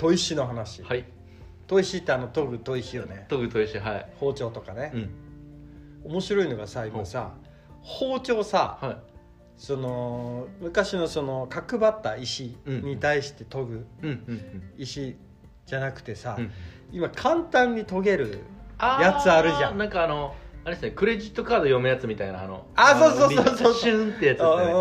[0.00, 0.82] 砥石の話。
[0.82, 1.04] はい。
[1.68, 3.26] 砥石ってあの研ぐ砥石よね。
[3.28, 4.06] 研ぐ砥石はい。
[4.18, 5.10] 包丁とかね、うん。
[6.12, 7.34] 面白いのがさ今さ
[7.82, 8.96] 包丁さはい。
[9.58, 14.72] その昔のその角張った石に対して研ぐうんうんうん。
[14.78, 15.16] 石
[15.66, 16.50] じゃなくてさ、うん。
[16.92, 18.38] 今簡単に研げる
[18.80, 19.76] やつあるじゃん。
[19.76, 23.74] なんかあのあれですねクレジットカード読むやつみたいなあのあそうそうそうのそう。
[23.74, 24.72] シュンってやつですね。
[24.72, 24.76] う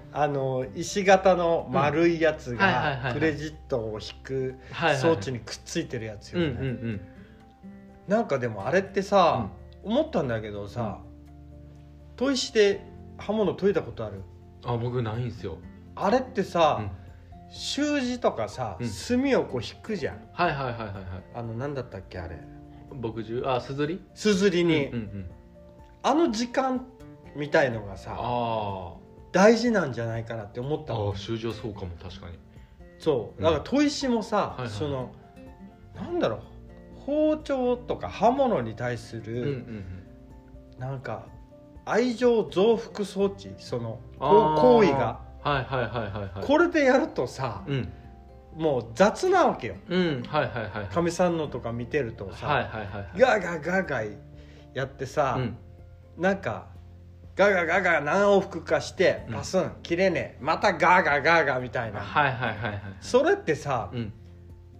[0.00, 4.54] んあの石型の丸いやつがクレジットを引く
[5.00, 7.00] 装置にくっついてるやつうんよね、うんうん
[8.06, 9.48] なんかでもあれってさ、
[9.82, 10.98] 思ったんだけどさ
[12.16, 12.82] 砥石で
[13.16, 14.22] 刃物研いだことある？
[14.62, 15.56] あ僕ないんすよ。
[15.96, 16.90] あれってうさん、
[17.50, 18.88] 習字とかさ、うん。
[18.88, 20.20] 墨をこう引くじゃん。
[20.32, 20.94] はいはいはいはいはい。
[21.34, 22.38] あの何だったっけあれ？
[22.92, 24.00] 牧汁あすずり？
[24.14, 25.30] すずりに、うんうん
[26.02, 26.84] あの時間
[27.34, 28.94] みたいのがさあ
[29.34, 32.38] 大事なんじゃないかなって思ったあー習字はそうかも確かに。
[33.00, 33.36] そう。
[33.36, 33.44] うん。
[33.44, 34.70] だから砥石もさ、はいはい。
[34.70, 35.10] その
[35.96, 36.40] なんだろう。
[37.04, 39.84] 包丁とか刃物に対すうんうる、ん。
[40.78, 41.26] なんか
[41.84, 44.60] 愛情増幅装置そのあー。
[44.60, 45.20] こう行為が。
[45.42, 46.46] はいはいはいはいはい。
[46.46, 47.92] これでやるとさ、うん。
[48.56, 49.74] もう雑なわけよ。
[49.88, 50.22] うん。
[50.28, 53.18] はいはいはいかみさんのとか見てるとさ、はいはいはいはい。
[53.18, 54.16] ガーガーガーガー
[54.74, 55.56] やってさ、うん。
[56.22, 56.68] なんか
[57.36, 59.34] ガーガーガーガー何往復かしてうん。
[59.34, 64.12] パスン切れねえまたガーガーガーガーみたいな、はいはいはいはいそれってさ、うん。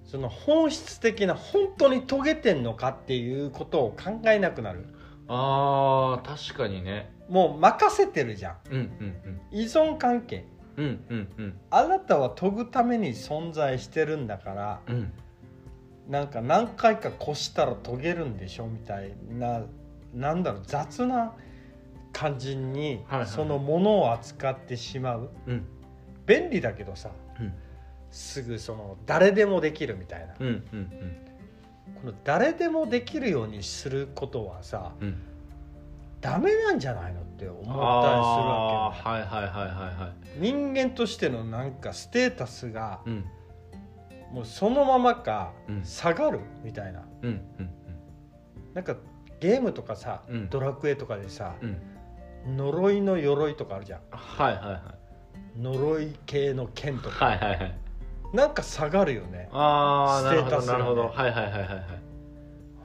[0.04, 4.86] その本質的な本当に遂げてんのかっていうことを考えなくなる。
[5.28, 7.12] あー確かにね。
[7.28, 8.56] もう任せてるじゃん。
[8.70, 10.46] うんうん依存関係。
[10.76, 11.60] うんうんうんうん。
[11.70, 15.12] あなたは研ぐために存在してるんだからうん。
[16.08, 19.62] なんか何回か越したら研げるんでしょみたいな
[20.12, 21.32] なんだろう雑な
[22.14, 25.28] 感じにそのものを扱ってしまう。
[25.46, 25.66] うん。
[26.26, 27.52] 便利だけどさうん。
[28.10, 30.34] すぐその誰でもできるみたいな。
[30.38, 30.90] うんうん
[32.00, 35.08] この誰でもできるようにすることはさうん。
[35.08, 35.22] うん
[36.20, 40.24] ダメなんじゃないのって思ったりするわあーはいはいはいはいはい。
[40.24, 43.24] け人間としてのなんかステータスがうん。
[44.32, 45.84] もうそのままかうん。
[45.84, 47.02] 下がるみたいな。
[47.22, 47.70] うんうん
[48.72, 48.96] なんか
[49.38, 50.48] ゲームとかさ、うん。
[50.48, 51.76] ドラクエとかでさうんうん
[52.46, 54.00] 呪いの鎧とかあるじゃん。
[54.10, 55.60] はいはいはい。
[55.60, 57.24] 呪い系の剣とか。
[57.26, 57.78] はいはいはい。
[58.32, 59.48] なんか下がるよね。
[59.52, 61.02] ああなるほどるほど。
[61.08, 61.84] はいはいはいはいはい。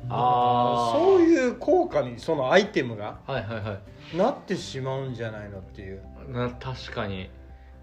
[0.10, 1.00] あー。
[1.00, 3.80] そういう効果にそのアイテムがはいはいは
[4.14, 4.18] い。
[4.18, 6.04] なってしまうんじゃないのっていう。
[6.30, 7.30] な確かに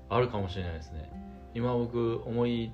[0.08, 1.10] あるかもしれないですね。
[1.54, 2.70] 今僕思い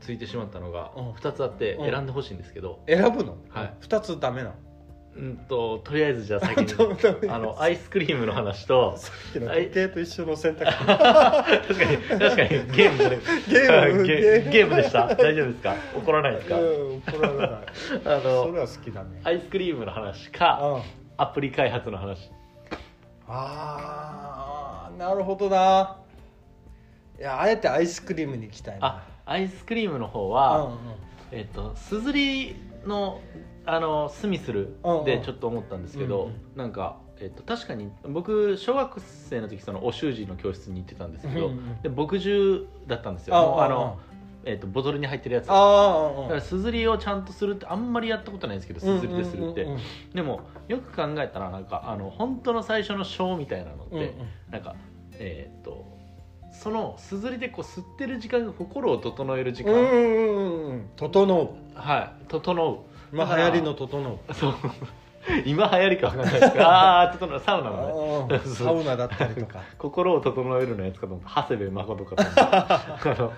[0.00, 1.90] ついてしまったのがうん2つあってうん。
[1.90, 3.74] 選んでほしいんですけど、選ぶの、はい。
[3.82, 4.54] 2つダメなの？
[5.18, 6.72] うんととりあえずじゃあ先に
[7.28, 10.64] あのアイスクリームの話とさっきの時計と一緒の選択。
[10.64, 13.18] 確かに確かにゲームで
[13.48, 14.16] ゲームゲ
[14.50, 14.76] ゲーム。
[14.76, 15.14] でした。
[15.16, 15.74] 大丈夫ですか？
[15.96, 17.48] 怒らないですか、うん怒られない。
[18.06, 19.20] あそのれは好きだね。
[19.24, 20.82] アイスクリームの話かうん。
[21.16, 22.30] アプリ開発の話。
[23.26, 25.96] あーなるほどな。
[27.18, 28.86] いやあえてアイスクリームに行きたいな。
[28.86, 30.70] あアイスクリームの方うんは、
[31.32, 32.56] えっとすずり
[32.86, 33.20] の
[33.68, 35.04] あの墨するうんうん。
[35.04, 36.34] でちょっと思ったんですけど、うんうん。
[36.56, 43.62] なんか、えっと、確かに僕小学生の時そのお習字の教室に行ってたんですけど、うんうんで牧汁だったんですよ。
[43.62, 43.98] あの、
[44.44, 45.48] えっと、ボトルに入ってるやつ。
[45.48, 49.82] だああからすずりをちゃんとするってあんまりやったことないんですけどすずりでするって、うんうんうん。
[50.14, 54.10] でもよく考えたらなんかあの本当の最初の章みたいなのって、うんうん。
[54.50, 54.74] なんか
[55.12, 55.98] えーっと
[56.50, 60.90] そのすずりでこう吸ってる時間が心を整える時間、うんうんうんうん。
[60.96, 61.78] 整う。
[61.78, 64.54] はい整う今流行りの整うそう。
[65.44, 66.52] 今流行りかわかんないです。
[66.52, 68.38] け どああ整うサウナのね。
[68.38, 69.60] サウナだったりとか。
[69.78, 73.32] 心を整えるのやつかと思った長谷部誠かと思ったあの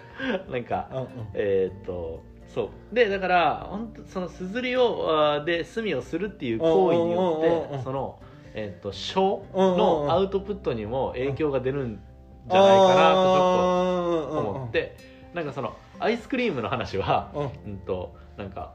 [0.52, 1.06] なんかうんうん。
[1.34, 2.94] えーっとそう。
[2.94, 8.18] でだから本当そのすずりをで墨をするっていう行為によってその
[8.54, 12.00] えーっと書のアウトプットにも影響が出るん
[12.48, 13.24] じゃないかなと
[14.12, 14.96] ちょっと思って
[15.34, 17.30] なんかそのアイスクリームの話は
[17.66, 18.72] うんとなんか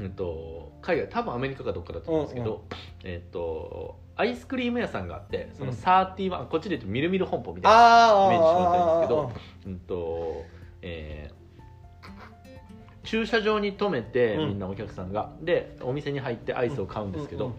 [0.00, 0.10] うん。
[0.12, 2.64] と海外多分アメリカかどっかだと思うんですけど、
[3.04, 5.76] えっ、とアイスクリーム屋さんがあってそのうん。
[5.76, 9.32] 31、こっちで言うとみるみる本舗みたいなイメージしてもらったんですけど
[9.66, 10.44] うんと
[10.82, 11.40] えー
[13.02, 14.48] 駐車場に止めてうん。
[14.50, 17.54] みんなお客さんが、でお店に入ってアイスを買うんですけど、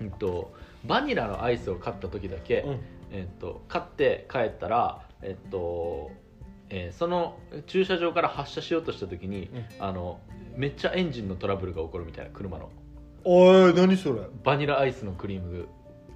[0.00, 0.10] うん。
[0.10, 0.52] と
[0.84, 2.70] バニラのアイスを買った時だけ、うん。
[2.70, 2.80] うん
[3.12, 6.10] えっと買って帰ったら、えっと
[6.68, 10.20] えーその駐車場から発車しようとした時に、あの
[10.56, 12.70] めっちゃエンジンのトラブルが起こるみたいな車の。
[13.24, 14.20] おい何それ？
[14.44, 15.68] バニラアイスのクリーム。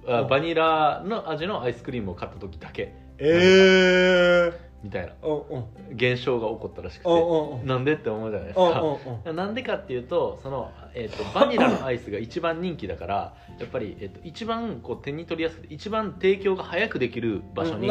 [0.07, 0.27] あうん。
[0.29, 2.93] バニラの味のアイスクリームを買った時だけ。
[3.17, 5.13] ええみたいな。
[5.93, 17.87] 現象が起こったらしくうんてなんでって思うじゃないですうんかなんでかっていうとその、えー、とバニラのアイスが一番人気だからやっぱり、えー、と一番こう手に取りやすくて一番提供が早くできる場所に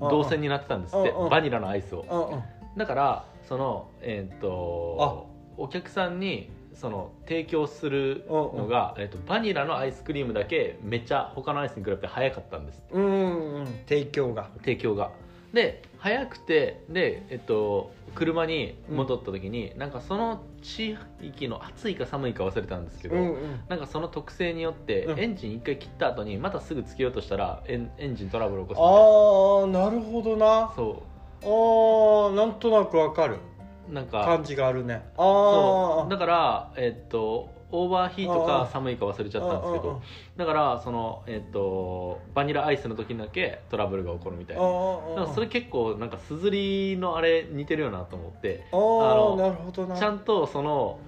[0.00, 1.14] 動線になってたんですって。
[1.30, 2.42] バニラのアイスを。
[2.76, 5.29] だからそのえっ、と
[5.60, 12.82] お客さんにその提供するのが、えー、とバニラのアイスクリームだけめっちゃ他のアイスに比べて早かったんです。
[12.90, 13.66] うんうんうん。
[13.86, 14.50] 提供が。
[14.60, 15.10] 提供が。
[15.52, 23.60] で早くてでえっと車に戻った時に、なんかその地域の暑いか寒いか忘れたんですけど、うんうん。
[23.68, 25.20] なんかその特性によって、うん。
[25.20, 30.62] エンジン一回切った後にまたすぐつけようとしたらエンエンジントラブルを起こすああなるほどな。
[30.62, 31.02] なそ
[31.42, 33.34] ああなんとなくわかる。
[33.34, 33.59] う
[33.90, 35.02] なんか感じがあるね。
[35.16, 40.02] ああだからえっとオーバーヒートか寒いか忘れちゃったんですけあど
[40.36, 44.62] だからそのえっとバニラアイスの時にだけトラブルが起こるみたいな。
[44.62, 49.96] だからそれ結構なんかすずりのあれ似てるよなと思ってああのあなるほどな。
[49.96, 50.98] ちゃんとその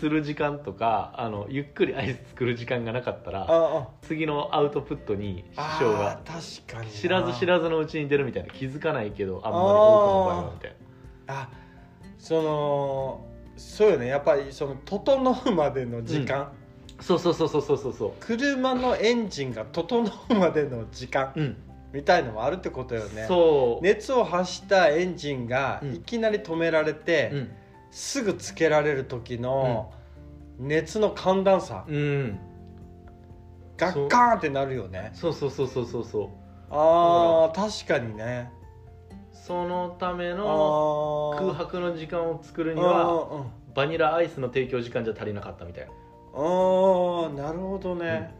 [0.00, 6.98] する時間とかあのゆっくりアイス作る時間がなかったらあ次のアウトプットにあ支障が確かにな。
[6.98, 8.50] 知らず知らずのうちに出るみたいな。
[8.50, 10.74] 気づかないけどあんまり多くの場合はみたい
[11.28, 11.48] あ
[12.22, 13.26] その
[13.56, 14.06] そうよね。
[14.06, 16.52] やっぱりその整うまでの時間、な
[17.00, 21.56] そうそうそうそうそうそうそ車のエンジンが整うまでの時間ううん。
[21.92, 23.26] みたいのもあるってことよね。
[23.26, 25.94] そう、熱を発したエンジンがうん。
[25.96, 27.50] いきなり止められて、うん。
[27.90, 29.92] すぐつけられる時の
[30.60, 31.84] 熱の寒暖差。
[31.88, 32.38] うん。
[33.76, 35.10] ガッカーンってなるよね。
[35.14, 35.32] そう。
[35.32, 36.28] そうそうそうそうそう。
[36.70, 38.50] あー確かにね
[39.46, 41.38] そのためあのー。
[41.38, 43.46] 空白の時間を作るにうんはうんうん。
[43.74, 45.90] バニラアイスの提供時間じゃ足りなかったみたいな。
[46.34, 48.34] あーなるほどね、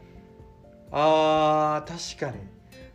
[0.91, 2.43] あー確かに。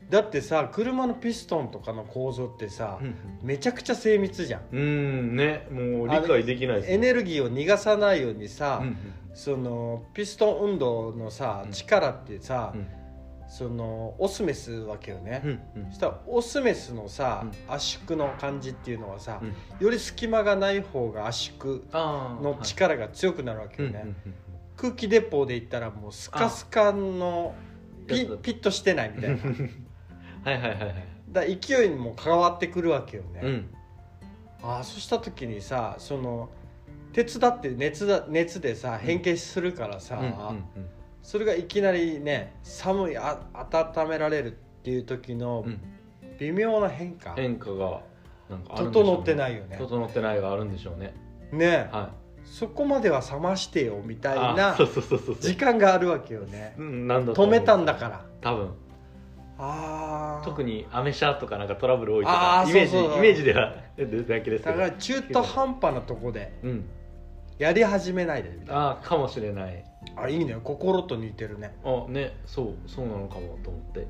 [0.08, 2.98] だってさ車のピストンとかの構造ってさ、
[3.42, 4.62] めちゃくちゃ精密じゃん。
[4.72, 5.68] うんね。
[5.70, 8.96] もう理解できないですエネルギーを逃がさないようにさ、うん。
[9.34, 11.72] そのピストン運動のさうん。
[11.72, 12.86] 力ってさ、うん
[13.48, 15.50] そのオスメスわけよね、うん
[15.84, 15.88] うん。
[15.88, 19.84] そしたらオスメスのさ、う圧縮の感じっていうのはさ、うん。
[19.84, 24.34] より隙間がない方が圧縮の力が強くなるわけよね、はいうんうん。
[24.76, 27.54] 空気鉄砲で言ったらもうスカスカの
[28.06, 29.36] ピピッとしてないみたいな。
[30.44, 30.94] はいはいはいはい。
[31.30, 33.74] だ勢いにも変わってくるわけよね、うん。
[34.62, 36.50] ああそうした時にさその
[37.12, 40.28] 鉄だって熱だ熱でさ変形するからさ、うんう
[40.84, 40.90] ん
[41.22, 45.80] それがいきなりね寒いあ温められるっていう時のうん。
[46.38, 48.00] 微妙な変化、変化が
[48.48, 49.10] なんかあるんでしょうね。
[49.10, 49.76] 整ってないよね。
[49.78, 51.14] 整ってないがあるんでしょうね。
[51.52, 51.88] ね。
[51.92, 52.10] は
[52.44, 56.74] そこまでは冷ましてよみたいいなあそうそうそうそう時間があるわけよね。
[56.78, 58.24] 止めたんだから。
[58.40, 58.70] 多分。
[59.60, 64.70] ああ特にアメ車とかなんかトラブル多いとかイメージイメージでは だけですけど。
[64.70, 66.84] だから中途半端なとこでうん
[67.58, 68.80] やり始めないでみたいな。
[68.80, 69.84] ああかもしれない。
[70.16, 71.74] あいいね心と似てるね。
[71.84, 74.06] あねそうそうなのかもと思って。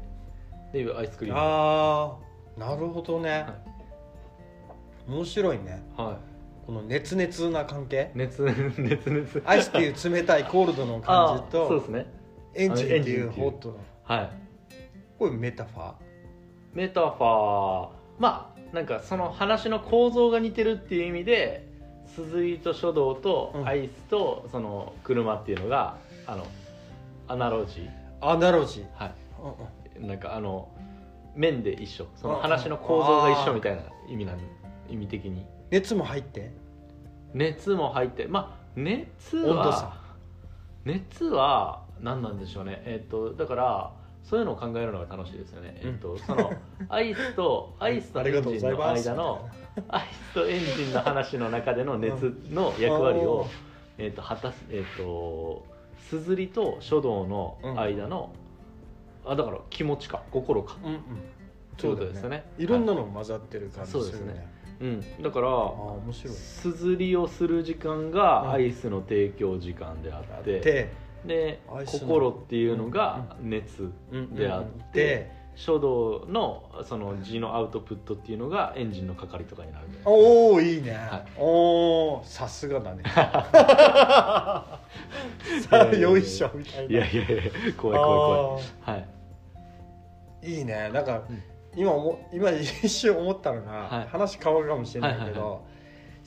[0.84, 1.40] でアイスクリーム。
[1.40, 2.16] あ
[2.56, 3.54] あなるほどね、は
[5.06, 5.82] 面白いね。
[5.96, 6.18] は
[6.66, 8.10] この熱々な関係。
[8.14, 8.42] い熱
[8.78, 12.06] 熱熱アイスっていう冷たい コールドの感じあーそうでとすね。
[12.54, 13.76] エンジンっていうホットの。
[14.02, 14.30] はい。
[15.18, 15.94] これメタファー？
[16.74, 17.88] メタファー。
[18.18, 21.67] まあなんかその話の構造が似てるっていう意味で
[22.14, 23.66] 鈴井と書道とうん。
[23.68, 25.96] アイスとその車っていうのが
[26.26, 26.46] あの
[27.28, 27.90] アナロジー。
[28.20, 28.86] アナロジー。
[29.02, 29.12] は
[30.00, 30.06] い。
[30.06, 30.68] なんかあの
[31.34, 32.06] 面で一緒。
[32.16, 34.38] そのうん話の構造が一緒みたいな意味なん
[34.88, 35.44] 意味的に。
[35.70, 36.50] 熱も入って？
[37.34, 38.26] 熱も入って。
[38.26, 39.92] まあ熱温度は差。
[40.84, 42.82] 熱は何なんでしょうね。
[42.86, 43.90] えっ、とだから
[44.28, 45.90] そういうのを考えるのが楽しいですよね、うん。
[45.90, 46.52] えっとその
[46.90, 49.48] アイスとアイスとエンジンの間の
[49.88, 53.46] アイスとエンジンの話の中での熱の役割を、
[53.96, 55.64] えっと果たすえっ、と
[56.08, 58.32] すずりと書道の間の、
[59.24, 60.76] あだから気持ちか心か。
[60.84, 61.00] うんうん。
[61.78, 62.44] そういうことですよね。
[62.58, 64.32] いろんなの混ざってる感じですね。
[64.34, 64.48] ね
[64.80, 65.22] うん。
[65.22, 65.72] だから
[66.30, 68.10] すずりをする時間うん。
[68.10, 70.90] がアイスの提供時間であって、
[71.24, 73.90] で心っていうのが熱
[74.32, 81.24] であって、書道のその字のアウトプットっていうのがエンジンの係とかになるおおいいね、はい。
[81.36, 83.02] おおさすがだね。
[83.12, 84.78] さ
[85.72, 86.94] あよいしょみたいな。
[86.94, 87.42] いやいやいや
[87.76, 88.62] 怖い怖い怖い。
[88.86, 89.08] あはい。
[90.42, 90.90] ーいいね。
[90.92, 91.42] なんか、うん。
[91.76, 94.08] 今思今一瞬思ったのが、はい。
[94.08, 95.58] 話変わるかもしれないけど、はいはいは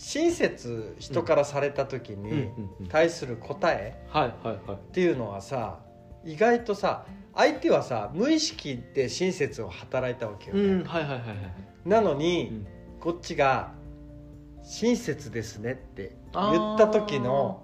[0.03, 2.49] 親切人からされた時に
[2.89, 5.77] 対する答えっていうのはさ
[6.25, 7.05] 意外とさ
[7.35, 10.83] 相手はさ無意識で親切を働いたわけよね、うん。
[10.83, 11.37] はいはいはいはい
[11.85, 12.67] なのに、うん。
[12.99, 13.73] こっちが
[14.63, 17.63] 「親切ですね」って言った時の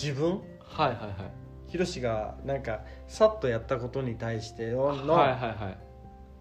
[0.00, 0.42] 自分？
[0.60, 1.12] はいはいはい。
[1.68, 5.78] ヒロシがなんかさっとやったことに対してのはいはいはい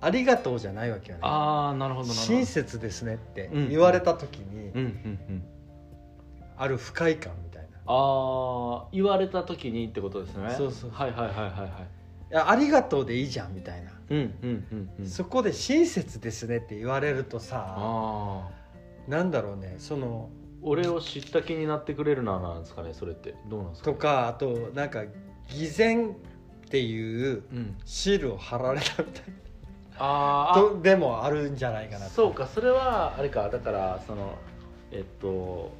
[0.05, 1.21] ありがとうじゃないわけよね。
[1.23, 5.43] ああなるほど親切ですねってうん言われた時にうんうんうん。
[6.57, 7.69] ある不快感みたいな。
[7.87, 10.53] ああ言われた時にってことですね。
[10.55, 12.31] そうそうはいはいはいはいはい。
[12.31, 15.07] いやありがとうでいいじゃんみたいな、うんうんうんうん。
[15.07, 18.47] そこで親切ですねって言われるとさあ
[19.07, 20.29] あなんだろうねその
[20.61, 23.33] 俺を知った気になってくれるななんですかねそれって。
[23.49, 25.03] どうなんですかとかあとなんか
[25.49, 26.13] 偽善っ
[26.69, 27.75] ていううん。
[27.85, 29.44] シールを貼られたみたいあー
[29.99, 34.37] なとでもあるんじゃないかなあそうかそれはあれかだからその
[34.91, 35.71] えっと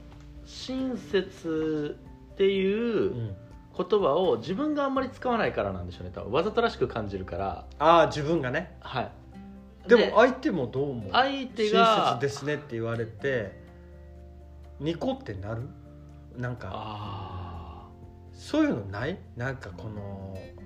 [0.45, 1.97] 親切
[2.33, 3.35] っていううん。
[3.77, 6.31] 言葉を自分があんまり使わないからなんでしょうね多分。
[6.31, 7.65] わざとらしく感じるから。
[7.77, 8.77] ああ自分がね。
[8.79, 9.11] はい。
[9.85, 11.11] でも相手もどう思う？
[11.11, 13.59] 相手親が切ですねって言われて
[14.79, 15.63] ニコってなる？
[16.37, 17.89] なんかあ
[18.31, 19.19] そういうのない？
[19.35, 20.64] なんかこのー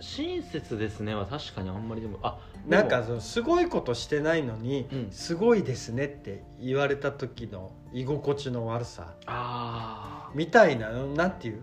[0.00, 5.10] 親切ですねは確かにあんまりでもあなんかそのすごいことしてないのに、うん。
[5.10, 11.60] すごいですねって言われた時の居心地の悪さあみたいななんていう？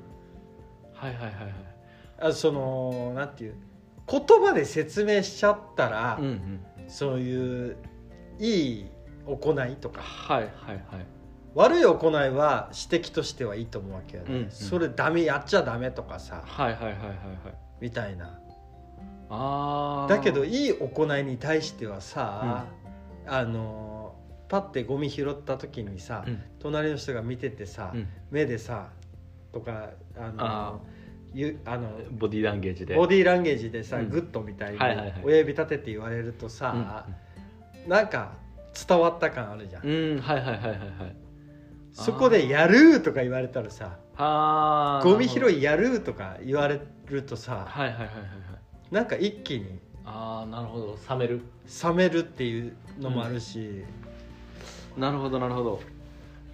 [0.96, 1.54] あはいはいはいはい。
[2.22, 3.56] あそのなんていう？
[4.08, 7.78] 言葉で説明しちゃったら、うんうんそういう
[8.40, 8.86] いい
[9.26, 10.02] 行いとか。
[10.02, 11.06] はいはいはい。
[11.56, 14.52] 悪い行いは指摘としてはいいと思うわけよね、うんうん。
[14.52, 16.44] それダメやっちゃダメとかさ。
[16.46, 17.18] はいはいはいはいはい
[17.84, 18.40] みたいな。
[19.30, 22.66] ああだけどいい行いに対してはさ、
[23.28, 24.16] あの
[24.48, 26.42] パッてゴミ拾った時にさ、うん。
[26.60, 28.08] 隣の人が見ててさ、うん。
[28.32, 28.88] 目でさ
[29.52, 30.80] とかあのあ
[31.34, 32.96] ゆあのボディーランゲージで。
[32.96, 34.10] ボディーランゲージでさ、うん。
[34.10, 34.80] グッドみたいに
[35.24, 37.06] 親指立てて言われるとさ、
[37.86, 38.38] なんか
[38.88, 41.23] 伝わった感あるじゃん、うん、うん、はいはいはいはいはい
[41.94, 48.08] そこで「やる!」とか言われたらさあ「ゴミ拾いいやる!」とか言われるとさはいはいはいはい。
[48.08, 48.24] はい
[48.92, 50.98] なんか一気にああなるほど。
[51.10, 51.42] 冷める。
[51.84, 53.84] 冷めるっていうのもあるし、
[54.96, 55.82] なるほどなるほど。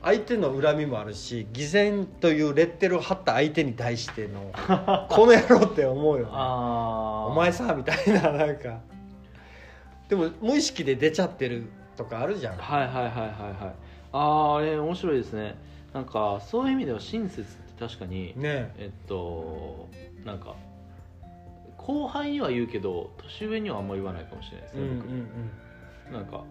[0.01, 4.53] 相手の恨みもあるし偽善というレッテルを貼った相手に対しての
[5.10, 6.31] この野郎って思うよね。
[6.31, 8.79] ああお前さみたいななんか。
[10.08, 11.63] でも無意識で出ちゃってる
[11.98, 12.58] とかあるじゃん。
[12.58, 15.55] はいはいはいはいはいああえー面白いですね。
[15.93, 18.73] なんかそういう意味では親切って確かにね。
[18.77, 19.87] えっと
[20.25, 20.55] なんか
[21.77, 25.51] 後輩には言うけど年上にはあんまり言わないかもしれないですうんね、うん。
[26.11, 26.13] 僕。
[26.13, 26.43] なんか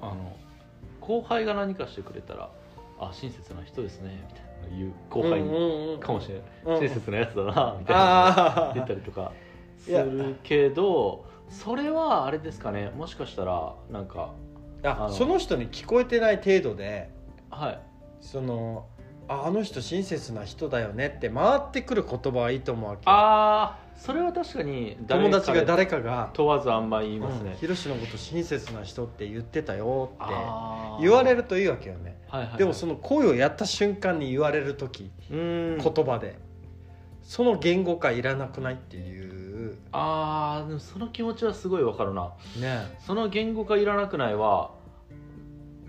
[0.00, 0.36] あの
[1.00, 2.50] 後輩が何かしてくれたら
[3.00, 9.32] 「あ親切な人ですね」みたいな言う後輩かもしれない、うんうん親切なやつだなみたいなあ言ったりとか
[9.78, 12.90] するけどそれはあれですかね。
[12.94, 14.32] もしかしたらなんか
[15.10, 17.10] その人に聞こえてない程度で
[17.50, 17.80] はい。
[18.20, 18.86] その
[19.28, 23.02] ああの人親切な人だよねって回ってくる言葉はいいと思うわけ。
[23.06, 30.34] ああそれは確かに友達が誰誰かが問わずあんま言いますね、ヒロシのこと親切な人って言ってたよって
[31.02, 32.16] 言われるといいわけよね。
[32.28, 32.58] はいはいはい。
[32.58, 35.78] でもその声をやった瞬間に言われる時うーん。
[35.78, 36.38] 言葉で
[37.22, 39.76] その言語化いらなくないっていう。
[39.92, 42.32] あーでもその気持ちはすごいわかるな。
[42.60, 42.96] ね。
[43.04, 44.70] その言語化いらなくないは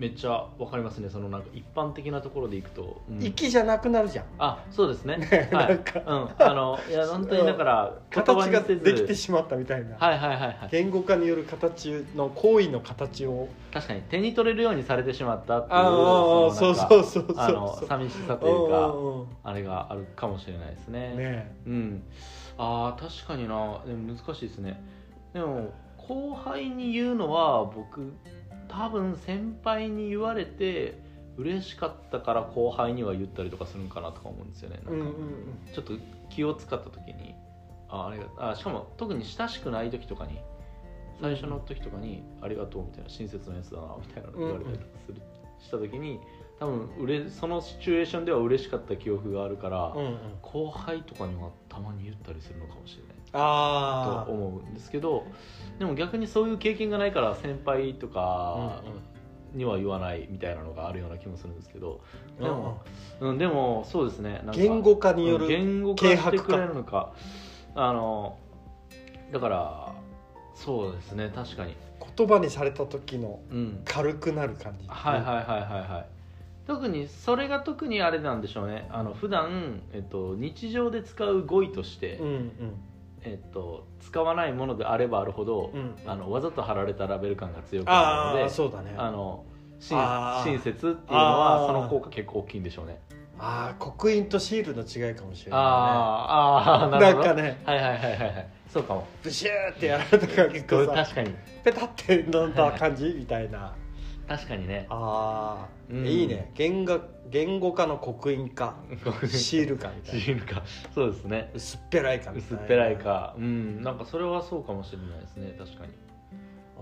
[0.00, 1.10] めっちゃわかりますね。
[1.10, 3.22] そのなんか一般的なところでいくと、うん。
[3.22, 4.24] 息じゃなくなるじゃん。
[4.38, 5.48] あそうですね。
[5.52, 6.00] はないんか。
[6.00, 6.28] うん。
[6.38, 8.82] あのいや本当にだから形がにせず。
[8.82, 10.68] できてしまったみたいな、はいはいはいはい。
[10.70, 13.50] 言語化による形の行為の形を。
[13.74, 14.00] 確かに。
[14.00, 21.10] 手に取れるようにされてしまったっていうああそうそうそうそうあの寂しさというかあれがあるかもしれないですね。
[21.12, 21.56] うんね。
[21.66, 22.02] うん。
[22.56, 23.82] あー確かにな。
[23.86, 24.82] でも難しいですね。
[25.34, 28.14] でも後輩に言うのは僕
[28.70, 30.98] 多分先輩に言われて
[31.36, 34.80] 嬉しかったから後輩には言ったりとかするんかなとか思うんですよね。
[34.84, 35.06] なんか
[35.74, 35.92] ちょっと
[36.28, 37.34] 気を使った時に
[37.88, 40.40] ああれがあしかも特に親しくない時とかに
[41.20, 45.20] 最初の時とかに「ありがとう」みたいな親切なやつだなみたいなの言われたりとかする、
[45.58, 46.20] した時に
[46.60, 50.18] 多分うれそのシチュエーションでは嬉しかった記憶があるから、うんうん。
[50.42, 53.14] 後輩とかにはたまに言ったりするのかもしれない。
[53.32, 55.24] あと思うんですけど
[55.78, 58.88] でも逆にそういう経験がないから先輩とあか
[59.54, 62.00] には言わないみたいなのがあるような気もするんですけど
[62.40, 62.48] うんうん。
[62.48, 62.82] でも、
[63.20, 64.32] うん、でもそうですね。
[64.32, 67.12] なんか言語化による言語化してくれるのか。
[67.74, 68.36] あの
[69.32, 69.94] だから
[70.56, 71.76] そうですね確かに。
[72.16, 73.82] 言葉にされた時のうん。
[73.86, 74.86] 軽くなる感じ。
[74.88, 76.19] はいはいはいはいはい
[76.70, 78.86] 特にそれが特にあれなんでしょうね。
[78.90, 82.52] あの普段、えっと、日常で使う語彙として、うんうん。
[83.22, 85.96] えっと、使わないものであればあるほど、うん。
[86.06, 88.94] あのわざと貼られたラベル感が強くなるのでそうだね。
[88.96, 89.44] あの
[89.80, 90.94] 親親切っていうの
[91.40, 93.00] はその効果結構大きいんでしょうね。
[93.36, 97.24] ああ刻印とシールの違いかもしれない、ね、あーあーなるほど。
[97.26, 97.60] なんかね。
[97.64, 98.48] はいはいはいはいはい。
[98.68, 99.08] そうかも。
[99.24, 101.34] ブシューってやられたから結構さ確かに。
[101.64, 103.74] ペタって飲んだ感じみたいな
[104.30, 104.86] 確かにね。
[104.90, 106.06] ああ、うん。
[106.06, 106.52] いいね。
[106.54, 108.76] 言語言語化の刻印化
[109.26, 110.20] シール化みたいな。
[110.20, 110.62] シールか
[110.94, 111.50] そうですね。
[111.52, 112.56] 薄っぺらいかみたいな。
[112.58, 113.82] 薄っぺらいかうん。
[113.82, 115.56] なんかそれはそうかもしれないですね。
[115.58, 115.92] 確かに。
[116.78, 116.80] あ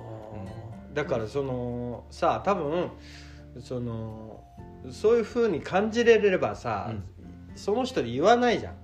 [0.92, 0.94] ー。
[0.94, 2.90] だからそのさあ多分
[3.62, 4.44] その
[4.90, 6.92] そういうふうに感じれればさ、
[7.54, 8.74] その人に言わないじゃん。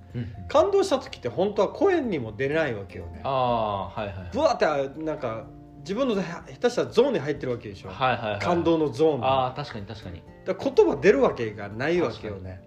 [0.48, 3.20] 感動した時って本当は声にも出ないわけよね。
[3.24, 5.44] ああはいはいブワーってなんか
[5.84, 8.40] 自分の下手したらゾーンに入ってるわけでしょ、はいはいはい。
[8.40, 9.26] 感動のゾーンに。
[9.26, 10.22] ああ確かに確かに。
[10.46, 12.62] だから言葉出るわけがないわけよね。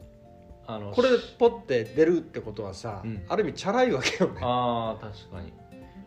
[0.67, 3.25] あのこれでポッて出るってことはさ、うん。
[3.27, 4.39] ある意味チャラいわけよね。
[4.41, 5.51] あああ確かに。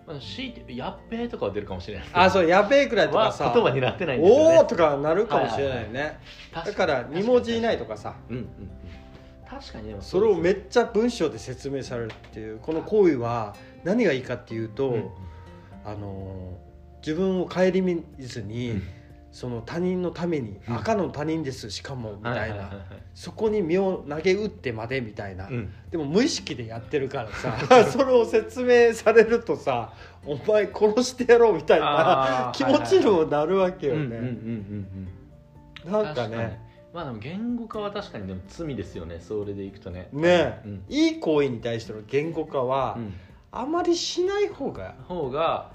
[0.06, 2.06] まあ強いてやっべーとかは出るかもしれない。
[2.12, 4.58] あそうやべえくらいとかはさ言葉になってないんですよね。
[4.58, 6.20] おおとかなるかもしれないよね、
[6.54, 8.14] だから2文字以内とかさ。
[8.28, 8.48] うんうんうん。
[9.48, 14.94] 確かにそれをめっっちゃ文章で説明されるっていうこの行為は何がいいかっていうと、
[15.84, 16.69] あのー
[17.04, 18.82] 自分を顧みずに、
[19.32, 20.76] その他人のために、うん。
[20.76, 22.70] 赤の他人ですしかもみたいな、
[23.14, 25.72] そこに身を投げ打ってまでみたいな、うん。
[25.90, 29.92] でも無意識でやってるからさ それを説明されるとさ
[30.26, 35.08] 「お前殺してやろう」みたいな気持ちにもなるわけようんうんうんうんね。
[35.86, 35.92] うん。
[35.92, 36.70] なんかね。
[36.92, 40.08] まあでも言語化は確かにでも罪ですよねそれでいくとね。
[40.12, 40.84] ね、うん。
[40.88, 43.14] いい行為に対しての言語化は、うん。
[43.52, 45.70] あまりしない方が方が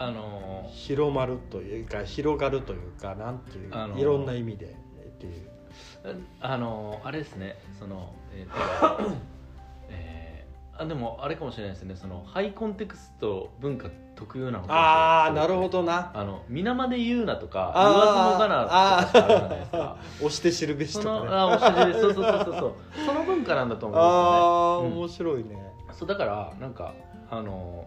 [0.00, 4.68] あのー広まるというか広がるというかなんていう、あのーいろんな意味でっ
[5.20, 5.50] ていう。
[6.40, 8.54] あのあれですねそのえっ、と
[9.90, 16.10] えーあでもあれかもしれないですねそのハイコンテクスト文化特有なのかああなるほどどな。
[16.14, 17.98] あの皆まで言うなとか言わず
[18.34, 21.26] もがなとかあるじゃないですか押して知るべしそとかね。
[21.26, 22.74] のあおしじでそうそうそうそうそう
[23.06, 25.72] その文化なんだと思うんですよねああ、うん面白いね。
[25.92, 26.94] そうだからなんか
[27.30, 27.84] あの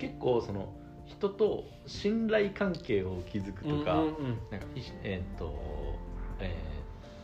[0.00, 0.72] 結構その
[1.06, 4.38] 人と信頼関係を築くとか、うんうんうん。
[4.50, 5.54] なんかいえーっと
[6.40, 6.54] え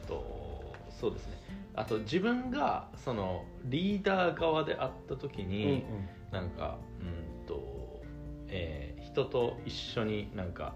[0.02, 1.36] ーっとそうですね。
[1.74, 5.84] あと自分がそのリーダー側であった時に、
[6.32, 8.02] なんかうんと、
[8.48, 10.74] えー人と一緒になんか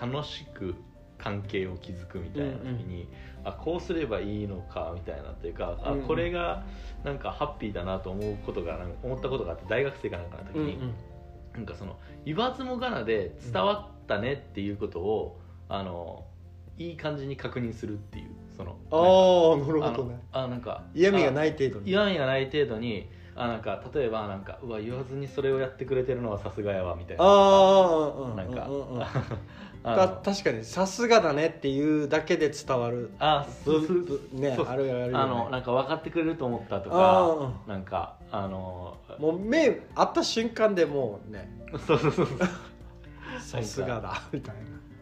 [0.00, 0.76] 楽しく
[1.18, 3.08] 関係を築くみたいな時に、
[3.42, 6.06] あこうすればいいのかみたいなというか、あうんうん。
[6.06, 6.64] これが
[7.04, 10.94] なんかハッピーだなと思うことが思ったことがあって大学生かなんかの時に、うんうん
[11.54, 16.24] なんかその言わずもがなで伝わったねっていうことを、あの
[16.76, 20.20] いい感じに確認するっていうそのああなるほどね。
[20.32, 21.90] あなんか嫌味がいない程度に。
[21.90, 27.24] 嫌味がない程度にあなんか例えばなんかうわ言わずにそれをやってくれてるのはさすがやわみたいな。
[27.24, 28.68] ああなんか
[29.84, 33.10] たの確かにさすがだねっていうだけで伝わる。
[33.18, 33.46] あ
[34.32, 34.66] ねそう。
[34.66, 35.12] あるあるよね。
[35.14, 41.48] あのなんか分かってくれると思ったとあかなんかあのもう目合った瞬間でもうね。
[41.86, 42.26] そうそうそう
[43.40, 44.54] さすがだみたい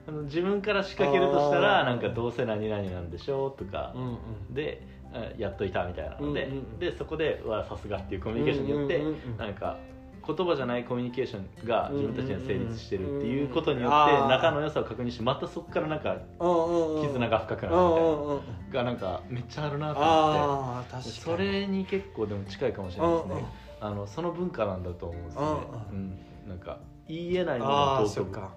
[0.09, 4.55] あの自分から仕掛けるとしたらなんかどうせ何々なんでしょうとかな、うんうん。
[4.55, 6.79] であやっといたみたいなので、うんうんうん。
[6.79, 9.03] でそこでわさすがっていうコミュニケーションによって、
[9.39, 9.77] なんか
[10.25, 14.17] 言葉じゃないコミュニケーションが自分たちには成立してるっていうことによってうん。
[14.17, 14.23] うん。
[14.23, 18.41] うん仲の良さを確認してまたそこからなんかうんうんうん絆が深くなるみたいなうんうんうん。
[18.73, 21.11] がなんかめっちゃあるなと思って。
[21.11, 23.45] それに結構でも近いかもしれないですね。
[23.81, 25.43] あのその文化なんだと思うんですね。
[25.43, 26.19] ううん。
[26.49, 28.51] なんか言い得ないものああを尊ぶそっか。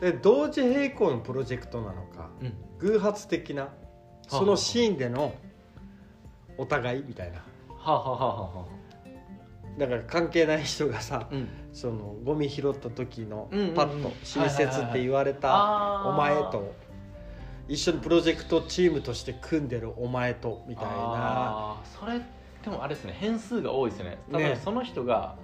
[0.00, 2.54] で同時並行のプロジェクトなのかうん。
[2.78, 3.68] 偶発的な
[4.28, 5.34] そのシーンでの
[6.56, 7.38] お互いみたいな。
[7.76, 8.66] はあはあはあはあは
[9.78, 11.48] だから関係ない人がさあうん。
[11.72, 16.74] そのゴミ拾った時のパッと親切って言われたお前と
[17.66, 21.76] 一緒にプロジェクトチームとして組んでるお前とみたいな。
[21.98, 22.20] それ
[22.62, 23.16] でもあれですね。
[23.18, 24.18] 変数が多いですよね。
[24.30, 24.60] 多分ね。
[24.62, 25.36] その人が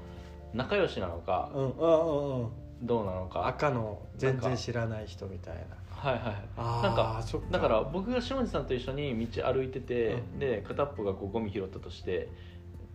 [0.55, 1.63] 仲良しなのかうん。
[1.63, 2.51] うんうんうん。
[2.83, 3.47] どうなのか。
[3.47, 5.77] 赤の全然知らない人みたいな。
[5.91, 6.23] はいはい
[6.57, 7.23] あなんか。
[7.51, 10.39] だから僕が下地さんと一緒に道歩いてて、うん。
[10.39, 12.29] で片っぽがこうゴミ拾ったとして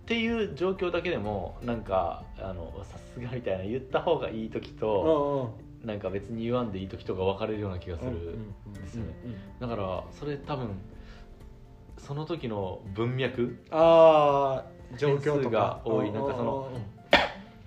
[0.06, 5.50] っていう状況だけでもなんかあのさすがみたいな言った方がいい時うと、
[5.82, 5.88] んうん。
[5.88, 9.14] なんか別に言わんでいい時とか分かれるような気がする、うんですよね。
[9.60, 10.80] だからそれ多分
[11.98, 15.58] その時の文脈ああ状況とか。
[15.58, 16.12] が多い。
[16.12, 16.72] なんかその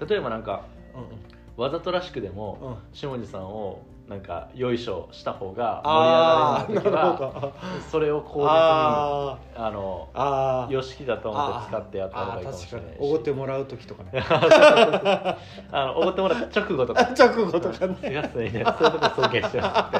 [0.08, 1.08] 例えばなんかうんうん。
[1.56, 2.76] わざとらしくでも、うんうん。
[2.92, 7.52] 下地さんをなんかよいしょした方が盛り上がるような時は
[7.90, 9.36] それを口実にあ
[9.70, 15.36] のあよしきだと思って使ってやった方がいいかもしれないおごってもらう時とかねあ
[15.72, 19.92] のおごってもらった直後とか直後とかねすがすいねそういうとこ尊敬してま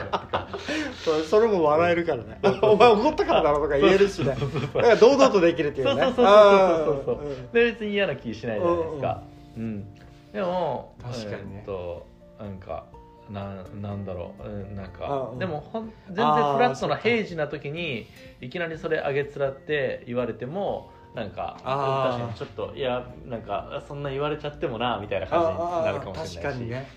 [0.98, 7.18] すそれも笑えるからねお前怒ったからだろとか言えるしねだから堂々とできるっていうねそうそうそうそうそう
[7.52, 9.22] で別に嫌な気しないじゃないですか
[9.58, 9.84] うん
[10.32, 12.06] でも確かにねと
[12.38, 12.86] なんか
[13.30, 18.06] ななんだろう、うん、なんか、でもほん全然フラットな平時な時に
[18.40, 26.36] いきなりそれあげつらって言われてもなんか確かにちょっといやなんかそんな言われちゃってもなみたいな感じになるかもしれないし。
[26.36, 26.88] 確かにね、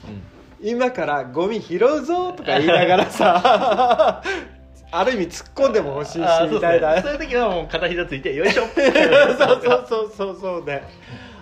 [0.61, 4.21] うん、今からゴミ拾うぞとか言いながらさ
[4.93, 6.19] ある意味突っ込んでも欲しいし
[6.51, 7.01] みたいな。
[7.01, 8.63] そう,、いう時はもう片膝ついてよいしょ。
[8.75, 10.83] そうそうそうそうそうね。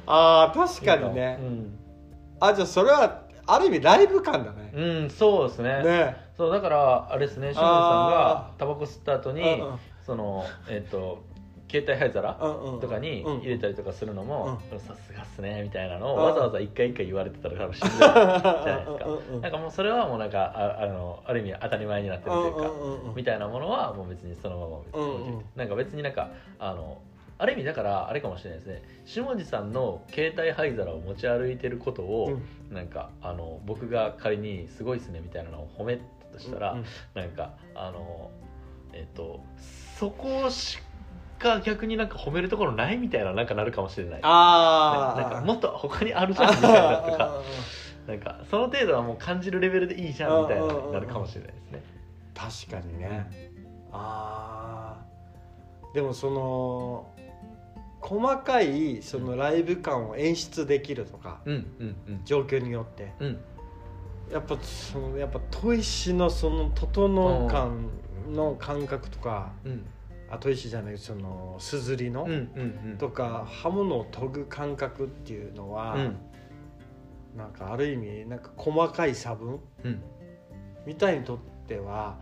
[0.06, 1.80] ああ確かにね、うん、
[2.39, 4.71] あじゃあそれはある意味ライブ感だね。
[4.73, 5.83] うんそうですね。
[5.83, 6.29] ね。
[6.38, 11.23] そうだからあれですね清水さんがタバコ吸った後に、うんうん、そのえっ、ー、と
[11.69, 12.33] 携帯灰皿
[12.81, 19.39] とかに入れたりとかするのもさすがっすねみたいなのをわざわざ一回一回言われてたら多分しんどいじゃないですか。
[19.41, 22.71] なんかもうそれはもうなんかああのある意味当たり前になってるというか
[23.15, 26.97] みたいなものはもう別にそのまま別になんか別になんかあの
[27.39, 28.84] ある意味だからあれかもしれないですね。
[29.06, 32.38] 下地さんの携帯灰皿を持ち歩いてることを、
[32.69, 36.80] うん、なんかあの僕が仮に「すごいっすね」みたいなのを褒めたとしたら、うん。
[36.80, 38.30] うん、なんかあの
[38.91, 39.39] えっ、と
[39.97, 40.80] そこし
[41.39, 44.19] か逆になんか褒めるところないみたいななんかなるかもしれない。
[44.21, 47.41] あなんかもっと他にあるじゃんみたいなとか。
[48.08, 51.84] なんかその程度はもう感じるレベルでいいじゃんみたいななるかもしれないですね。
[52.34, 53.30] 確かにね。
[53.91, 57.18] ああでもその
[58.01, 63.39] 細かいそのライブ感を演出できるとか、うんうんうん、状況によって、うん、
[64.31, 67.89] やっぱそのやっぱ砥石のその整感
[68.31, 69.85] の感覚とか、うん、
[70.29, 76.17] あ砥石じゃないそのすずりの、うんうんうん、とか刃物を研ぐ感覚っていうのは、うん、
[77.35, 80.01] なんかある意味なんか細かい差分、うん、
[80.85, 82.17] みたいにとっては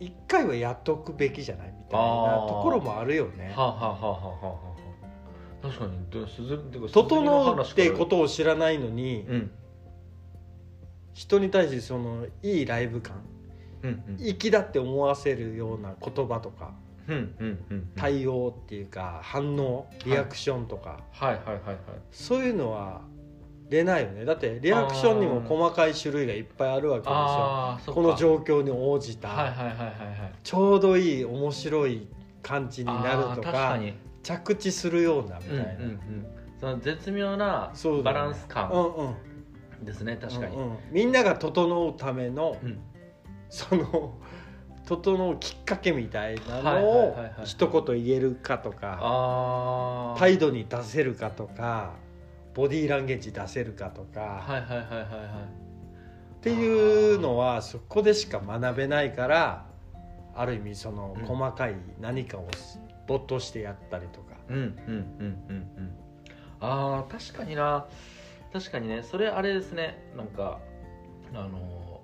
[0.00, 3.52] 一回はやっとくべきじゃないみたいなところもあるよね。
[3.56, 4.74] はあ、はあはあは
[5.62, 5.92] あ、確かに。
[6.88, 9.50] 整うってことを知らないのに、うん、
[11.14, 13.24] 人に対してそのいいライブ感、
[13.82, 16.74] うんうん、粋だって思わせるような言葉とか、
[17.08, 21.76] うんうんうんうん、対応っていうか反応リアクションとか、はい、はいはいはいはい。
[22.12, 23.00] そういうのは
[23.68, 24.24] 出ないよね。
[24.24, 27.94] だってリアクションにも細かい種類がいっぱいあるわけですよ。
[27.94, 32.08] この状況に応じた、はいはいはいはい、ちょうどいい面白い
[32.42, 33.78] 感じになるとか
[34.22, 36.26] 着地するようなみたいな、うんうんうん、
[36.58, 38.70] その絶妙なバランス感
[39.82, 42.80] ですね、確かに、うんうん、みんなが整うための、うん、
[43.48, 44.18] その
[44.86, 51.92] 整うきっかけみたいなのを一言言えるかとか態度に出せるかとか
[52.58, 54.42] ボディーランゲージ出せるかとか。
[54.44, 55.58] はいはいはいはいはい。
[56.38, 59.66] っていうのはそこでしか学べないから
[60.34, 62.48] ある意味その細かい何かを
[63.06, 64.34] 没頭してやったりとか。
[64.48, 64.74] うんうんうん
[65.48, 65.92] うんうん。
[66.58, 67.86] あ確かにな。
[68.52, 69.04] 確かにね。
[69.04, 70.12] それあれですね。
[70.16, 70.58] なんか
[71.32, 72.00] あの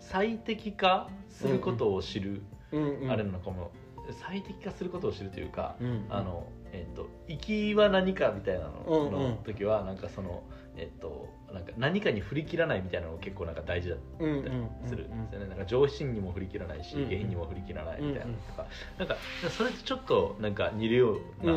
[0.00, 2.40] 最適化することを知る、
[2.72, 3.70] うんうん、あれなのかも
[4.10, 5.86] 最適化することを知るというか、うん。
[5.86, 9.80] うん、あのえっ、ー、と行きは何かみたいなのの時は、うん。
[9.82, 10.42] うん、なんかその
[10.76, 14.42] えっ、ー、となんか何かに振り切らないみたいなのが結構なんか大事だったり
[14.86, 18.32] するんですよね、なんか上心にも振り切らないし、下品にも振り切らないみたいな。
[18.32, 18.66] とか、
[18.98, 19.16] なんか
[19.50, 21.52] それとちょっとなんか似るような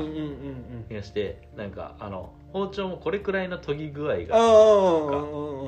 [0.89, 4.35] 気がして、なんかあの包丁もこれくらいの研ぎ具合が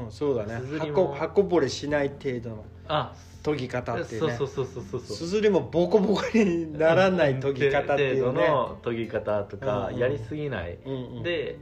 [0.10, 0.62] そうだね。
[0.80, 4.36] 箱箱ぼれしない程度のあ研ぎ方っていうね。
[4.36, 5.18] そうそうそうそうそう。
[5.18, 8.48] すずりもボコボコにならない研ぎ方っていうね。
[8.48, 11.58] の研ぎ方とかやりすぎない、うんうん、で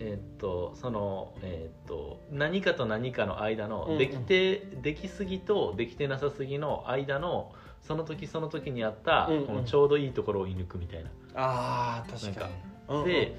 [0.00, 11.10] えー、っとその、えー、っと何かと何かの間の、できてできすぎとできてなさすぎの間のその時その時にあった、このちょうどいいところを射抜くみたいな。
[11.34, 12.48] あ確か
[12.88, 13.04] に。
[13.04, 13.32] で、うんうん、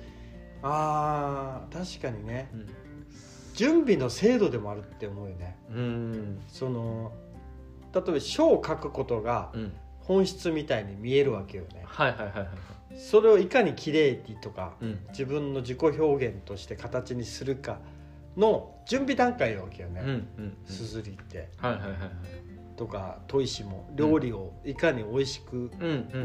[0.63, 2.67] あ確かにね、うん、
[3.53, 5.57] 準備の精度でもあるって思うよね。
[5.69, 6.41] うん。
[6.47, 7.11] その
[7.95, 9.51] 例えば書を書くことが
[10.01, 12.47] 本質みたいに見えるわけよね、はいはいはいはい
[12.97, 17.79] それをいかに綺麗にとか、うん、自分の自己表現として形にするか
[18.37, 20.01] の準備段階なわけよね、
[20.65, 21.49] すずりって。
[21.57, 21.99] はいはいはいはい。
[22.75, 25.71] とか砥石も料理をいかに美味しく、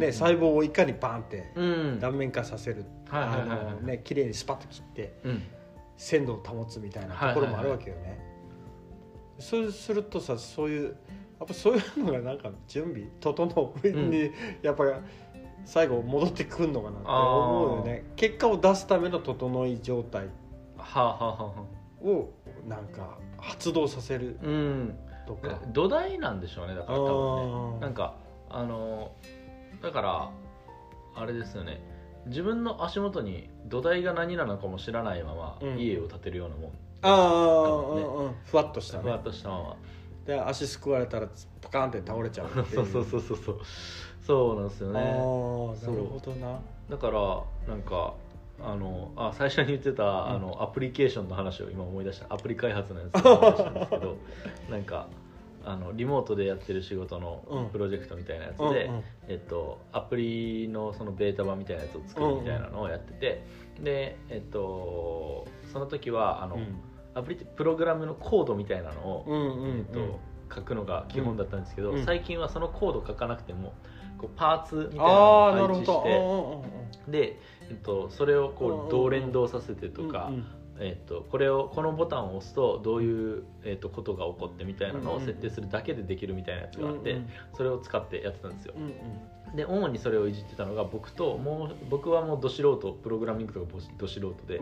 [0.00, 1.52] ね、細胞をいかにバンって
[2.00, 5.14] 断面化させる、あのね綺麗にスパッと切って、
[5.96, 8.18] 鮮度を保つみたいなところもあるわけよね。
[9.38, 10.96] そうするとさそういう
[11.40, 14.84] やっぱそういうのがなんか準備整うに、うん、やっぱ
[15.64, 18.04] 最後戻ってくるのかなって思うよね。
[18.16, 20.26] 結果を出すための整い状態
[22.02, 22.30] を
[22.68, 24.38] なんか発動させる
[25.26, 27.80] とか、うん、土台なんでしょうねだから多分ね。
[27.80, 28.16] なんか
[28.50, 29.12] あの
[29.82, 30.30] だから
[31.14, 31.80] あれですよね。
[32.26, 39.76] 自分の足元に土台が何なのかも知らないまま家を建てるようなもん、ああ、ね、ふわっとした、ね、ふわっとしたまま
[40.30, 41.28] で足すくわれたら
[41.60, 43.60] パカンって倒れちゃう そうそうそうそうそう。
[44.22, 45.00] そうなんですよね。
[45.00, 46.60] ああなるほどな。
[46.88, 48.14] だからなんか
[48.62, 52.32] あのあ最初に言ってた、うん、あのアプリケーションの話を今思い出した。
[52.32, 54.16] アプリ開発のやつの話なんですけど
[54.70, 55.08] なんか
[55.64, 63.44] あのリモートでやってる仕事のプロジェクトみたいなやつで、うんえっと、アプリのそのベータ版みたいなやつを作るみたいなのをやってて、
[63.82, 66.58] で、えっと、その時はあの、
[67.14, 70.20] アプリってプログラムのコードみたいなのを、えっと、
[70.54, 73.74] 書くのが基本だったんですけど、最近はそのコード書かなくても
[74.18, 80.30] こうパーツみたいなのを配置してで、えっと、それをこう同連動させてとか。
[80.82, 87.20] えっと、これをこのボタンを押すとどういう、えっと、ことが起こってみたいなのを設定するだけでできるみたいなやつがあって、
[87.54, 88.72] それを使ってやってたんですよ。
[89.54, 93.66] で主にそれをいじってたのが僕ともう僕はもうど素人プログラミングとか
[93.98, 94.60] ど素人で、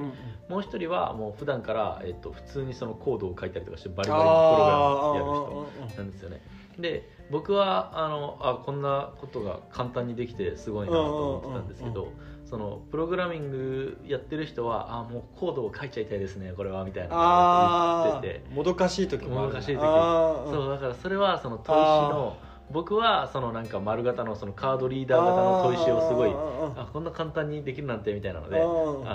[0.49, 6.41] もう一人はもう普段から、えっと、普通にそのコードを書いたりとかしてバリバリプログラムやる人なんですよね。
[6.79, 12.13] で僕はあのあこんなことが簡単にできてすごいなと思ってたんですけど、
[12.49, 18.55] そのプログラミングやってる人はあもうコードを書いちゃいたいですねこれはみたいなこと言ってて。
[18.55, 19.81] もどかしい時ももどかしい時。
[19.81, 21.79] そうだからそれはその砥石
[22.15, 22.37] の
[22.71, 26.31] 僕はそのなんか丸型のそのカードリーダー型の砥石をすごい
[26.77, 28.63] あこんな簡単にできるなんてみたいなのであ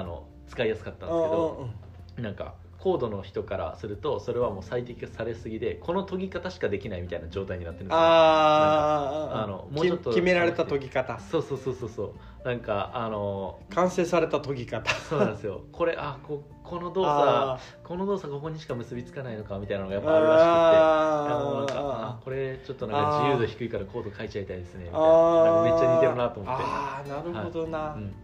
[0.03, 1.69] の使いやすかったんですけど
[2.17, 7.97] なんか高度の人からするとそれはもう最適化されすぎでこの研ぎ方しかできないみたいな状態になってるんですよ。
[7.97, 11.17] ああのもうちょっと決められた研ぎ方。
[11.17, 12.03] そうそうそうそうそ
[12.43, 12.45] う。
[12.45, 14.93] なんかあの完成された研ぎ方。
[14.95, 15.61] そうなんですよ。
[15.71, 21.77] これあここの動作この動作ここにしか結びつかないのかみたいなのがやっぱあるらしくて。
[21.79, 24.87] ああこれちょっとなんか自由度低いからコード書いちゃいたいですね。
[24.87, 25.61] みたいな。
[25.63, 26.63] めっちゃ似てるなと思って。
[26.65, 28.01] ああなるほどな、はい。
[28.01, 28.15] うん、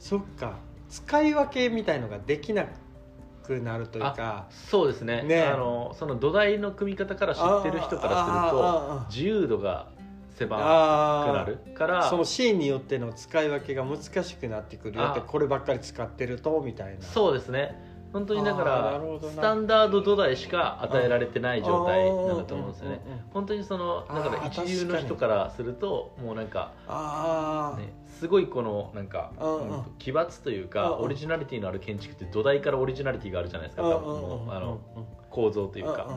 [0.00, 0.54] そっか。
[0.88, 2.83] 使い分けみたいのができなく
[3.44, 4.46] くなるというか。
[4.50, 5.22] そうですね。
[5.22, 5.42] ね。
[5.42, 9.88] あのその土台の組み方から知ってる人からすると自由度が
[10.36, 12.08] 狭くなるから。
[12.08, 14.98] そのシーンによっての使い分けが難しくなってくる。
[14.98, 17.02] よってこればっかり使ってるとみたいな。
[17.02, 23.00] そうですね本当にだからスタンダード土台しか与えられてない状態なんだと思うんですよね。
[23.32, 29.32] 本当にそのだから一流の人からするともうなんか、ね、すごいこのなんか、
[29.98, 34.78] 奇抜というか、オリジナリティのある建築って土台からオリジナリティがあるじゃないですか、多分あの
[35.30, 36.16] 構造というか、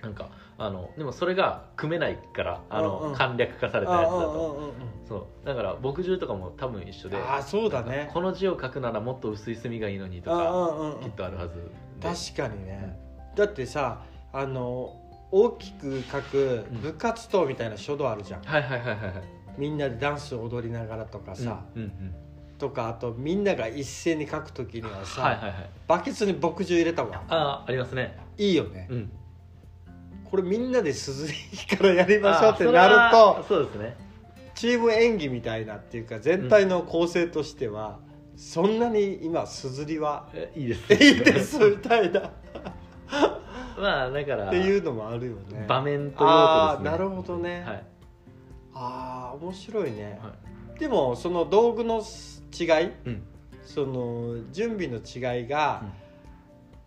[0.00, 0.30] なんか
[0.62, 4.74] あのでもそれが組めないからあの、簡略化されたやつだと、
[5.08, 5.46] そう。
[5.46, 8.10] だから墨汁とかも多分一緒であそうだね。
[8.12, 11.70] この字を書くならもっと薄い墨がいいのにとか、きっとあるはず
[12.02, 12.98] 確かにね、
[13.34, 14.02] だってさ
[14.34, 15.00] あの
[15.32, 22.14] 大きく書く部活動みたいな書道あるじゃん、はいはいはいはいみんなでダンスを踊りながらとかさ、うんうんうん。
[22.58, 27.22] とかあとみんなが一斉に書く時にはさ、はいはいはい、バケツに墨汁入れたわ。
[27.28, 28.18] あありますね。
[28.36, 29.12] いいよね、うん、
[30.30, 33.96] これみんなですずりからやりましょうってなるとそうですね。
[34.54, 37.98] チーム演技みたいなっていうか全体の構成としては、
[38.32, 42.30] うん、そんなに今すずりはいいです、いいですみたいな。
[43.78, 45.64] まあだからっていうのもあるよね。
[45.66, 46.90] 場面と用途ですね。
[46.90, 47.84] なるほどね、はい。
[48.74, 50.32] ああ面白いね、は
[50.76, 52.02] い、でもその道具の
[52.58, 53.22] 違い、うん、
[53.64, 55.82] その準備の違いが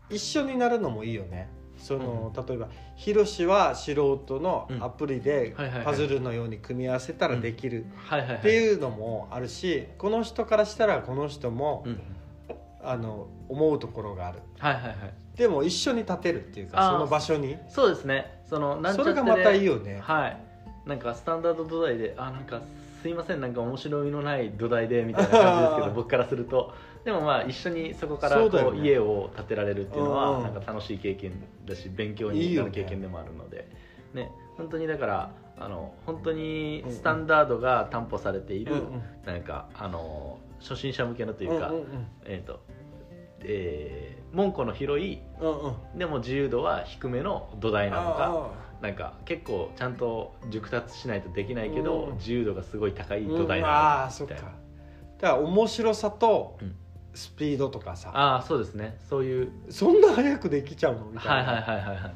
[0.09, 1.49] 一緒になるのもいいよね
[1.83, 12.01] その、うん、例えばヒロシは素人のアプリでパズルのように組み合わせたらできるっていうのもあるしこの人からしたらこの人も、うん、
[12.83, 14.95] あの思うところがある、はいはいはい、
[15.35, 17.57] でも一緒に立てるっていうかその場所に。
[17.69, 18.39] そうですね。
[18.49, 19.99] そのそれがまたいいよね。
[20.01, 20.37] はい。
[20.85, 22.61] なんかスタンダード土台であなんか
[23.01, 31.33] すいませんなんか面白みのない土台でみたいな感じですけど 僕からするとでもまあ一緒にそこからこう家を建てられるっていうのはなんか楽しい経験
[31.65, 33.67] だし勉強になる経験でもあるので。
[34.13, 38.75] ね本当にだからあの本当にスタンダードが担保されている
[39.25, 41.71] なんかあの初心者向けのというか
[42.25, 42.61] えっと
[43.45, 45.19] えー、門戸の広い
[45.97, 54.35] でも自由度は低めの土台なのかなんか結構ちゃんと熟達しないとできないけど、自由度がすごい高い土台なのああそっか。
[54.35, 54.47] だか
[55.21, 56.57] ら面白さと
[57.13, 58.97] スピードとかさ、ああそうですね。
[59.09, 59.51] そういう。
[59.69, 61.05] そんな早くできちゃうの？
[61.11, 61.33] みたいな。
[61.35, 61.95] はいはいはいはい。
[61.97, 62.13] はい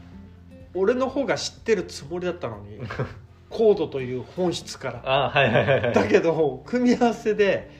[0.73, 2.79] 俺の方が知ってるつもりだったのに
[3.49, 5.01] コードという本質から。
[5.05, 5.93] あはいはいはいはい。
[5.93, 7.71] だけど組み合わせで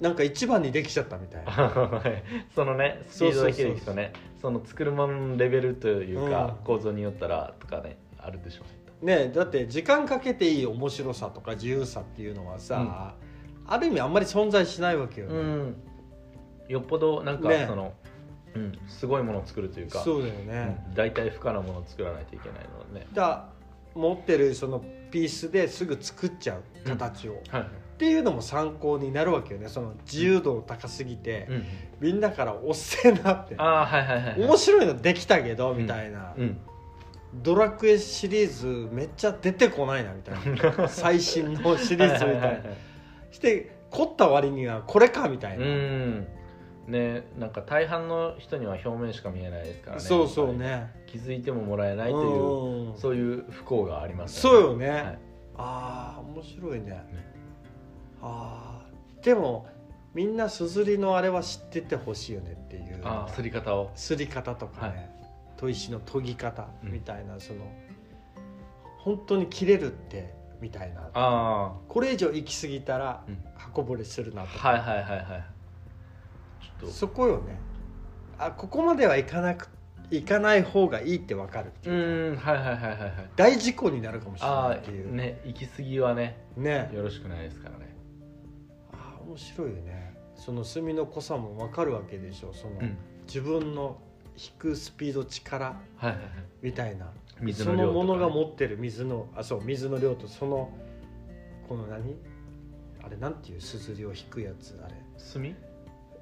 [0.00, 1.50] なんか一番にできちゃったみたいな。
[1.50, 2.22] は い
[2.54, 4.12] そのねスピードだけでいくとね。
[4.40, 6.64] その作るもののレベルというか、うん。
[6.64, 8.62] 構造によったらとかねあるでしょ
[9.02, 9.26] うね。
[9.26, 13.14] ねだって時間かけていい面白さとか自由さっていうのはさ、
[13.66, 15.76] ある意味あんまり存在しないわけよね、うん
[16.68, 17.66] よっぽどなんか、ね。
[17.68, 17.92] その、
[18.54, 23.06] うん、すごいものを作るというかそうだよね、うん大体不可なものを作らないといけないのでね。
[23.12, 23.46] だ
[23.94, 27.64] 持ってるそのピースですぐ作っちゃう形を、はい、っ
[27.96, 29.68] ていうのも参考になるわけよね。
[29.68, 31.64] その自由度高すぎて、うん、
[32.00, 33.54] みんなから「おっせえな」って。
[33.58, 34.40] ああはいはいはいはい。
[34.40, 36.58] 面白いのできたけどみたいな、うん
[37.42, 40.86] ドラクエシリーズめっちゃ出てこないなみたいな。
[40.88, 42.36] 最新のシリーズみたいな。
[42.36, 42.58] はははは
[43.32, 46.26] して凝った割にはこれかみたいな、うん
[46.86, 50.02] ねなんか大半の人には表面しか見えないですからね。
[50.02, 50.92] そうそうね。
[51.06, 52.96] 気づいてももらえないといううん。
[52.96, 55.18] そういう不幸がありますそうよね、はい。
[55.56, 57.04] ああ面白いね。
[58.20, 59.66] ああでも
[60.14, 63.00] みんなすずりのあれは知っててほしいよねっていう。
[63.04, 63.90] ああすり方を。
[63.94, 65.10] すり方とかね、
[65.56, 67.60] 砥石の研ぎ方みたいな、その
[68.98, 71.10] 本当に切れるってみたいな。
[71.14, 73.38] あこれ以上行き過ぎたらうん。
[73.56, 75.53] 刃こぼれするなあとか、はいはいはいはい
[76.80, 76.94] ちょっと。
[76.94, 77.58] そこよね。
[78.38, 79.68] あここまではいかなく
[80.10, 82.52] いかない方がいいって分かるってういうか。
[82.52, 83.30] んはいはいはいはいはい。
[83.36, 85.12] 大事故になるかもしれあないっていう。
[85.12, 86.90] あね行き過ぎはねね。
[86.92, 87.96] よろしくないですからね。
[88.92, 90.14] あ面白いよね。
[90.34, 92.96] その墨の濃さも分かるわけでしょその、うん。
[93.26, 93.98] 自分の
[94.36, 95.64] 引くスピード力。
[95.64, 95.70] は
[96.02, 96.26] いはいはい。
[96.60, 97.10] みたいな。
[97.40, 97.92] 水の量とかね。
[97.92, 100.70] そのものが持ってる水のあそう水の量とその
[101.68, 102.16] この何？
[103.02, 104.94] あれなんていうすずりを引くやつあれ。
[105.32, 105.56] 炭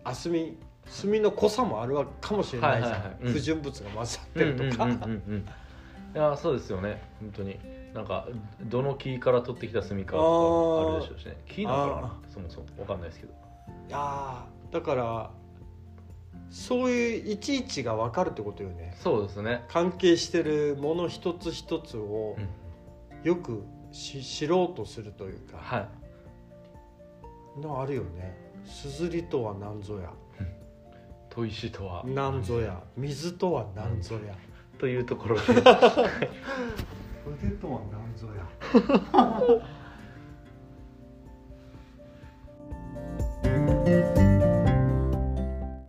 [0.05, 3.17] あ墨墨の濃さもあるわかもしれないじゃん、はいはいはい。
[3.23, 3.33] うん。
[3.33, 7.03] 不純物が混ざってるとか、いやそうですよね。
[7.21, 7.59] 本当に。
[7.95, 8.27] なんか
[8.63, 11.37] どの木から取ってきた炭かとかあるでしょうしね。
[11.47, 12.21] 木なのかな？
[12.29, 12.67] そもそも。
[12.79, 13.33] わかんないですけど。
[13.89, 15.31] いやーだから
[16.51, 18.97] そういういちいちが分かるってことよね。
[18.99, 19.65] そうですね。
[19.69, 22.49] 関係してるもの一つ一つをうん。
[23.23, 23.63] よく
[23.93, 25.87] し知ろうとするというか、は
[27.57, 27.61] い。
[27.61, 28.37] のあるよね
[28.67, 30.11] 「すずりとは何ぞや」
[31.31, 32.03] 「砥石とは。
[32.07, 34.37] 何ぞや」「水とは何ぞや」
[34.79, 35.43] というところで。
[37.25, 38.47] 腕とは何ぞや？